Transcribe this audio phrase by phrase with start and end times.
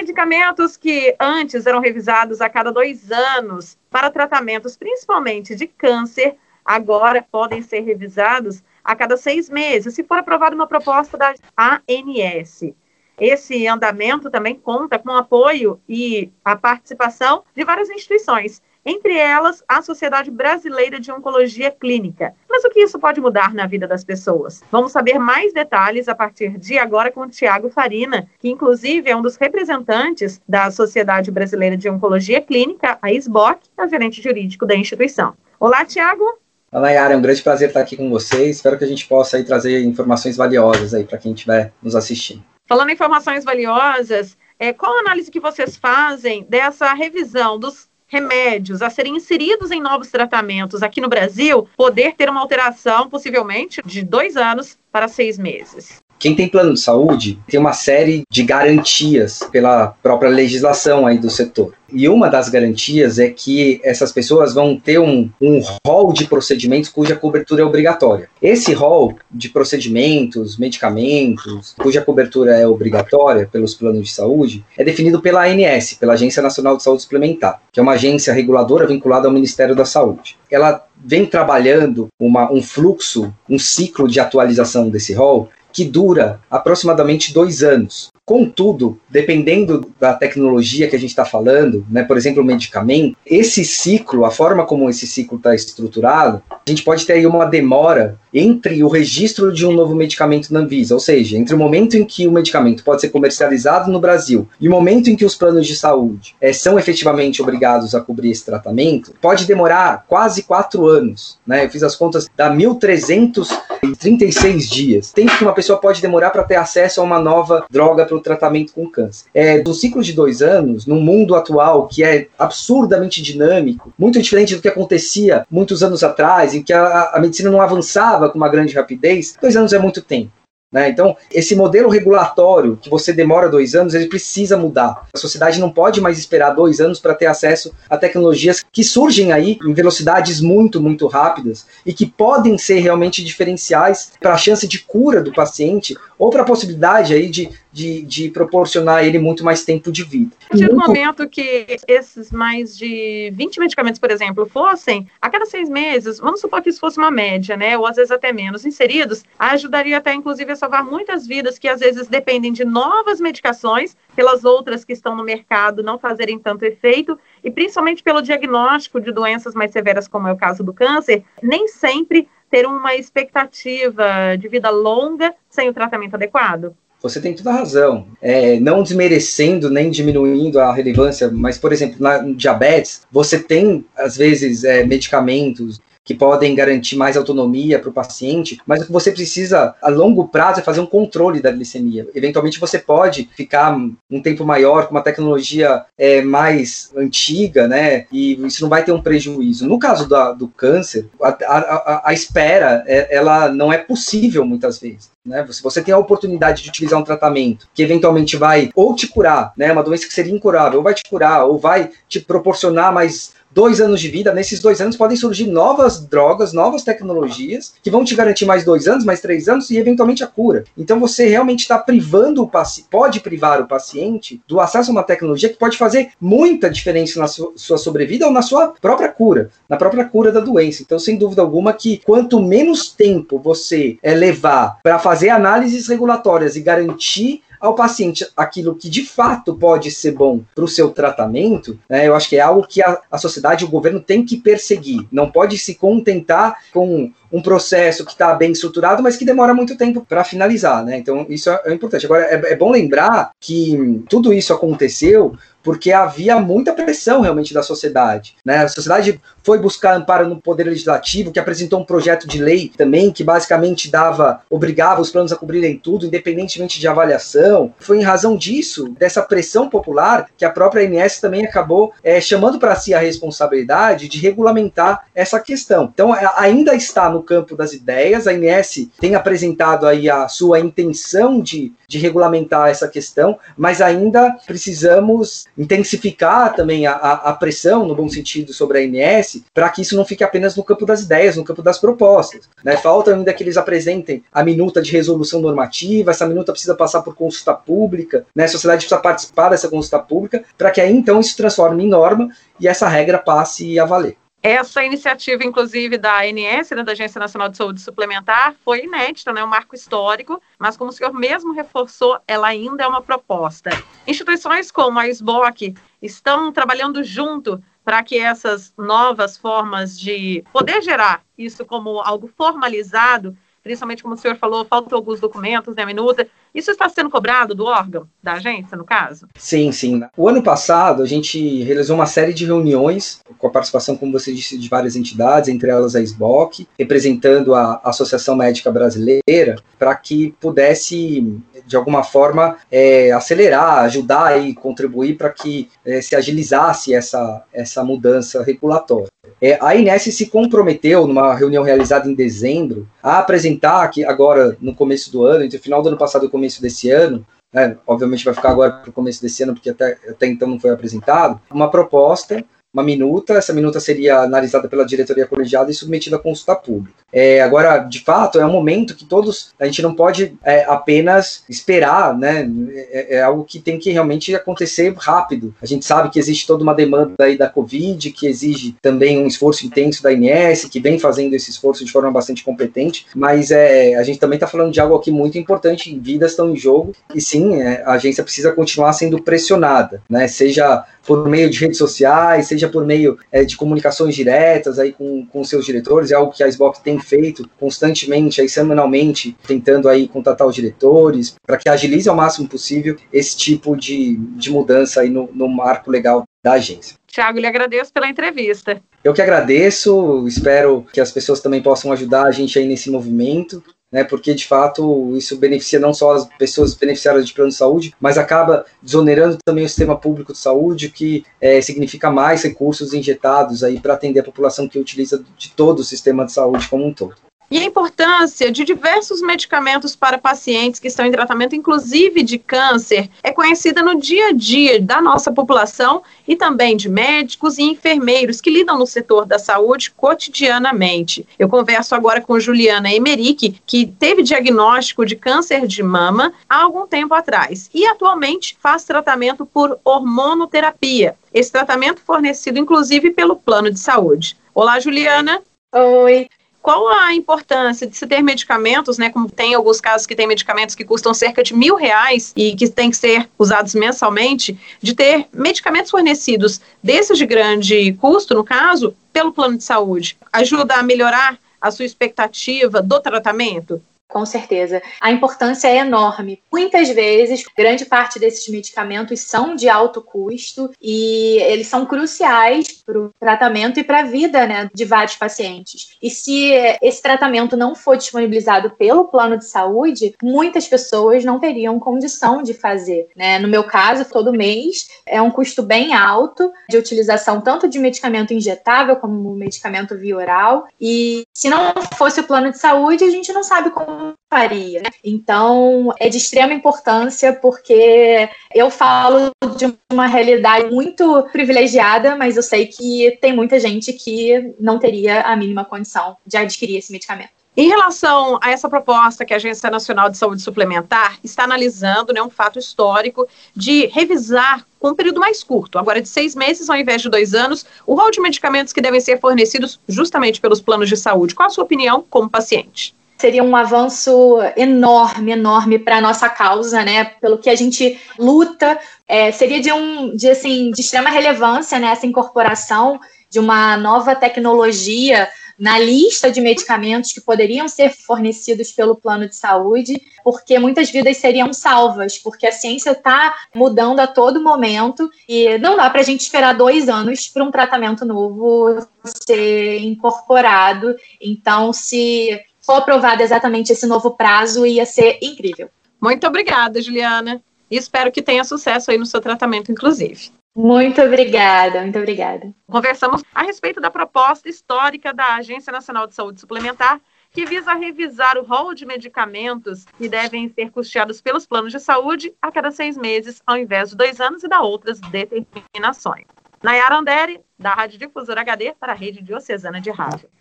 [0.00, 7.24] medicamentos que antes eram revisados a cada dois anos para tratamentos, principalmente de câncer, agora
[7.30, 12.72] podem ser revisados a cada seis meses, se for aprovada uma proposta da ANS.
[13.18, 19.62] Esse andamento também conta com o apoio e a participação de várias instituições, entre elas
[19.68, 22.34] a Sociedade Brasileira de Oncologia Clínica.
[22.48, 24.62] Mas o que isso pode mudar na vida das pessoas?
[24.70, 29.16] Vamos saber mais detalhes a partir de agora com o Tiago Farina, que inclusive é
[29.16, 34.66] um dos representantes da Sociedade Brasileira de Oncologia Clínica, a SBOC, é o gerente jurídico
[34.66, 35.34] da instituição.
[35.58, 36.38] Olá, Tiago.
[36.72, 38.56] Olá, Yara, é um grande prazer estar aqui com vocês.
[38.56, 42.44] Espero que a gente possa aí trazer informações valiosas aí para quem estiver nos assistindo.
[42.68, 48.82] Falando em informações valiosas, é, qual a análise que vocês fazem dessa revisão dos remédios
[48.82, 54.02] a serem inseridos em novos tratamentos aqui no Brasil poder ter uma alteração, possivelmente, de
[54.02, 56.02] dois anos para seis meses?
[56.20, 61.30] Quem tem plano de saúde tem uma série de garantias pela própria legislação aí do
[61.30, 61.72] setor.
[61.90, 66.90] E uma das garantias é que essas pessoas vão ter um, um rol de procedimentos
[66.90, 68.28] cuja cobertura é obrigatória.
[68.40, 75.22] Esse rol de procedimentos, medicamentos, cuja cobertura é obrigatória pelos planos de saúde, é definido
[75.22, 79.32] pela ANS, pela Agência Nacional de Saúde Suplementar, que é uma agência reguladora vinculada ao
[79.32, 80.36] Ministério da Saúde.
[80.50, 87.32] Ela vem trabalhando uma, um fluxo, um ciclo de atualização desse rol que dura aproximadamente
[87.32, 88.10] dois anos.
[88.24, 93.64] Contudo, dependendo da tecnologia que a gente está falando, né, por exemplo, o medicamento, esse
[93.64, 98.18] ciclo, a forma como esse ciclo está estruturado, a gente pode ter aí uma demora
[98.32, 102.04] entre o registro de um novo medicamento na Anvisa, ou seja, entre o momento em
[102.04, 105.66] que o medicamento pode ser comercializado no Brasil e o momento em que os planos
[105.66, 111.38] de saúde é, são efetivamente obrigados a cobrir esse tratamento, pode demorar quase quatro anos.
[111.46, 111.64] Né?
[111.64, 115.10] Eu fiz as contas, dá 1.336 dias.
[115.12, 118.20] Tempo que uma pessoa pode demorar para ter acesso a uma nova droga para o
[118.20, 119.26] tratamento com câncer.
[119.34, 124.54] É, do ciclo de dois anos, no mundo atual que é absurdamente dinâmico, muito diferente
[124.54, 128.48] do que acontecia muitos anos atrás, em que a, a medicina não avançava com uma
[128.48, 130.32] grande rapidez, dois anos é muito tempo.
[130.72, 130.88] Né?
[130.88, 135.08] Então, esse modelo regulatório que você demora dois anos, ele precisa mudar.
[135.12, 139.32] A sociedade não pode mais esperar dois anos para ter acesso a tecnologias que surgem
[139.32, 144.66] aí em velocidades muito, muito rápidas e que podem ser realmente diferenciais para a chance
[144.68, 149.18] de cura do paciente ou para a possibilidade aí de de, de proporcionar a ele
[149.18, 150.34] muito mais tempo de vida.
[150.46, 155.46] A partir do momento que esses mais de 20 medicamentos, por exemplo, fossem a cada
[155.46, 158.66] seis meses, vamos supor que isso fosse uma média, né, ou às vezes até menos,
[158.66, 163.96] inseridos, ajudaria até inclusive a salvar muitas vidas que às vezes dependem de novas medicações,
[164.16, 169.12] pelas outras que estão no mercado não fazerem tanto efeito, e principalmente pelo diagnóstico de
[169.12, 174.48] doenças mais severas, como é o caso do câncer, nem sempre ter uma expectativa de
[174.48, 176.74] vida longa sem o tratamento adequado.
[177.02, 178.06] Você tem toda a razão.
[178.20, 184.16] É, não desmerecendo nem diminuindo a relevância, mas, por exemplo, na diabetes, você tem, às
[184.16, 189.12] vezes, é, medicamentos que podem garantir mais autonomia para o paciente, mas o que você
[189.12, 192.06] precisa a longo prazo é fazer um controle da glicemia.
[192.14, 193.76] Eventualmente você pode ficar
[194.10, 198.06] um tempo maior com uma tecnologia é, mais antiga, né?
[198.10, 199.66] E isso não vai ter um prejuízo.
[199.66, 204.78] No caso da, do câncer, a, a, a espera é, ela não é possível muitas
[204.78, 205.10] vezes.
[205.24, 205.46] Né?
[205.50, 209.52] Se você tem a oportunidade de utilizar um tratamento que eventualmente vai ou te curar,
[209.56, 209.70] né?
[209.70, 213.80] Uma doença que seria incurável, ou vai te curar, ou vai te proporcionar mais dois
[213.80, 218.14] anos de vida, nesses dois anos podem surgir novas drogas, novas tecnologias, que vão te
[218.14, 220.64] garantir mais dois anos, mais três anos e eventualmente a cura.
[220.76, 225.02] Então você realmente está privando o paciente, pode privar o paciente do acesso a uma
[225.02, 229.50] tecnologia que pode fazer muita diferença na sua, sua sobrevida ou na sua própria cura,
[229.68, 230.82] na própria cura da doença.
[230.82, 236.56] Então, sem dúvida alguma, que quanto menos tempo você é, levar para fazer análises regulatórias
[236.56, 241.78] e garantir ao paciente aquilo que de fato pode ser bom para o seu tratamento,
[241.88, 245.06] né, eu acho que é algo que a, a sociedade o governo tem que perseguir.
[245.12, 249.76] Não pode se contentar com um processo que está bem estruturado, mas que demora muito
[249.76, 250.98] tempo para finalizar, né?
[250.98, 252.04] Então, isso é, é importante.
[252.04, 257.62] Agora, é, é, bom lembrar que tudo isso aconteceu porque havia muita pressão realmente da
[257.62, 258.36] sociedade.
[258.44, 258.58] Né?
[258.58, 263.10] A sociedade foi buscar amparo no Poder Legislativo, que apresentou um projeto de lei também
[263.10, 267.72] que basicamente dava, obrigava os planos a cobrirem tudo, independentemente de avaliação.
[267.78, 272.58] Foi em razão disso, dessa pressão popular, que a própria ANS também acabou é, chamando
[272.58, 275.90] para si a responsabilidade de regulamentar essa questão.
[275.92, 281.40] Então, ainda está no campo das ideias, a ANS tem apresentado aí a sua intenção
[281.40, 288.08] de, de regulamentar essa questão, mas ainda precisamos intensificar também a, a, pressão, no bom
[288.08, 291.44] sentido, sobre a ANS, para que isso não fique apenas no campo das ideias, no
[291.44, 292.48] campo das propostas.
[292.64, 292.78] Né?
[292.78, 297.14] Falta ainda que eles apresentem a minuta de resolução normativa, essa minuta precisa passar por
[297.14, 298.44] consulta pública, né?
[298.44, 301.88] a sociedade precisa participar dessa consulta pública, para que aí então isso se transforme em
[301.88, 304.16] norma e essa regra passe a valer.
[304.42, 309.44] Essa iniciativa, inclusive, da ANS, né, da Agência Nacional de Saúde Suplementar, foi inédita, né,
[309.44, 313.70] um marco histórico, mas como o senhor mesmo reforçou, ela ainda é uma proposta.
[314.06, 321.22] Instituições como a SBOC estão trabalhando junto para que essas novas formas de poder gerar
[321.36, 326.26] isso como algo formalizado principalmente como o senhor falou, faltam alguns documentos, né, minuta.
[326.54, 329.26] Isso está sendo cobrado do órgão, da agência, no caso?
[329.36, 330.02] Sim, sim.
[330.16, 334.32] O ano passado, a gente realizou uma série de reuniões, com a participação, como você
[334.32, 340.34] disse, de várias entidades, entre elas a SBOC, representando a Associação Médica Brasileira, para que
[340.40, 347.44] pudesse, de alguma forma, é, acelerar, ajudar e contribuir para que é, se agilizasse essa,
[347.52, 349.08] essa mudança regulatória.
[349.40, 354.74] É, a Inés se comprometeu, numa reunião realizada em dezembro, a apresentar que agora, no
[354.74, 357.76] começo do ano, entre o final do ano passado e o começo desse ano, né,
[357.86, 360.70] obviamente vai ficar agora para o começo desse ano, porque até, até então não foi
[360.70, 366.18] apresentado, uma proposta uma minuta, essa minuta seria analisada pela diretoria colegiada e submetida à
[366.18, 367.00] consulta pública.
[367.12, 371.42] É, agora, de fato, é um momento que todos, a gente não pode é, apenas
[371.48, 372.48] esperar, né?
[372.72, 375.52] É, é, algo que tem que realmente acontecer rápido.
[375.60, 379.26] A gente sabe que existe toda uma demanda aí da Covid, que exige também um
[379.26, 383.96] esforço intenso da INS, que vem fazendo esse esforço de forma bastante competente, mas é,
[383.96, 387.20] a gente também está falando de algo aqui muito importante, vidas estão em jogo, e
[387.20, 390.28] sim, é, a agência precisa continuar sendo pressionada, né?
[390.28, 395.26] Seja por meio de redes sociais, seja por meio é, de comunicações diretas aí com,
[395.26, 400.08] com seus diretores, é algo que a SBOC tem feito constantemente, aí semanalmente, tentando aí
[400.08, 405.10] contatar os diretores, para que agilize ao máximo possível esse tipo de, de mudança aí
[405.10, 406.96] no, no marco legal da agência.
[407.06, 408.80] Tiago, lhe agradeço pela entrevista.
[409.02, 413.62] Eu que agradeço, espero que as pessoas também possam ajudar a gente aí nesse movimento
[413.92, 417.94] né, porque de fato isso beneficia não só as pessoas beneficiadas de plano de saúde,
[418.00, 423.64] mas acaba desonerando também o sistema público de saúde, que é, significa mais recursos injetados
[423.64, 426.94] aí para atender a população que utiliza de todo o sistema de saúde como um
[426.94, 427.16] todo.
[427.52, 433.10] E a importância de diversos medicamentos para pacientes que estão em tratamento, inclusive de câncer,
[433.24, 438.40] é conhecida no dia a dia da nossa população e também de médicos e enfermeiros
[438.40, 441.26] que lidam no setor da saúde cotidianamente.
[441.36, 446.86] Eu converso agora com Juliana Emerick, que teve diagnóstico de câncer de mama há algum
[446.86, 451.16] tempo atrás e atualmente faz tratamento por hormonoterapia.
[451.34, 454.36] Esse tratamento fornecido inclusive pelo plano de saúde.
[454.54, 455.42] Olá, Juliana.
[455.74, 456.28] Oi.
[456.62, 459.10] Qual a importância de se ter medicamentos, né?
[459.10, 462.68] Como tem alguns casos que tem medicamentos que custam cerca de mil reais e que
[462.68, 468.94] têm que ser usados mensalmente, de ter medicamentos fornecidos desses de grande custo, no caso,
[469.12, 473.82] pelo plano de saúde, ajuda a melhorar a sua expectativa do tratamento?
[474.10, 474.82] Com certeza.
[475.00, 476.42] A importância é enorme.
[476.52, 482.98] Muitas vezes, grande parte desses medicamentos são de alto custo e eles são cruciais para
[482.98, 485.96] o tratamento e para a vida né, de vários pacientes.
[486.02, 486.50] E se
[486.82, 492.52] esse tratamento não for disponibilizado pelo plano de saúde, muitas pessoas não teriam condição de
[492.52, 493.06] fazer.
[493.14, 493.38] Né?
[493.38, 498.34] No meu caso, todo mês é um custo bem alto de utilização tanto de medicamento
[498.34, 500.66] injetável como medicamento via oral.
[500.80, 504.80] E se não fosse o plano de saúde, a gente não sabe como faria.
[504.82, 504.90] Né?
[505.04, 512.42] Então, é de extrema importância porque eu falo de uma realidade muito privilegiada, mas eu
[512.42, 517.40] sei que tem muita gente que não teria a mínima condição de adquirir esse medicamento.
[517.56, 522.22] Em relação a essa proposta que a Agência Nacional de Saúde Suplementar está analisando, né,
[522.22, 526.76] um fato histórico de revisar com um período mais curto, agora de seis meses ao
[526.76, 530.88] invés de dois anos, o rol de medicamentos que devem ser fornecidos justamente pelos planos
[530.88, 531.34] de saúde.
[531.34, 532.94] Qual a sua opinião como paciente?
[533.20, 537.04] Seria um avanço enorme, enorme para a nossa causa, né?
[537.04, 541.88] Pelo que a gente luta, é, seria de um, de assim, de extrema relevância, né?
[541.88, 542.98] Essa incorporação
[543.28, 545.28] de uma nova tecnologia
[545.60, 551.18] na lista de medicamentos que poderiam ser fornecidos pelo plano de saúde, porque muitas vidas
[551.18, 556.04] seriam salvas, porque a ciência está mudando a todo momento e não dá para a
[556.04, 560.96] gente esperar dois anos para um tratamento novo ser incorporado.
[561.20, 565.68] Então, se for aprovado exatamente esse novo prazo, ia ser incrível.
[566.00, 567.42] Muito obrigada, Juliana.
[567.68, 570.30] E espero que tenha sucesso aí no seu tratamento, inclusive.
[570.54, 572.54] Muito obrigada, muito obrigada.
[572.70, 577.00] Conversamos a respeito da proposta histórica da Agência Nacional de Saúde Suplementar,
[577.32, 582.32] que visa revisar o rol de medicamentos que devem ser custeados pelos planos de saúde
[582.40, 586.24] a cada seis meses, ao invés de dois anos, e da outras determinações.
[586.62, 590.30] Nayara Andere, da Rádio Difusora HD, para a Rede Diocesana de Rádio.